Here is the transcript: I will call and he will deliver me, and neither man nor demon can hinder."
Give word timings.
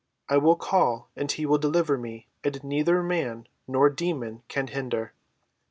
I 0.27 0.37
will 0.37 0.55
call 0.55 1.11
and 1.15 1.31
he 1.31 1.45
will 1.45 1.59
deliver 1.59 1.95
me, 1.95 2.27
and 2.43 2.63
neither 2.63 3.03
man 3.03 3.45
nor 3.67 3.87
demon 3.91 4.41
can 4.47 4.65
hinder." 4.65 5.13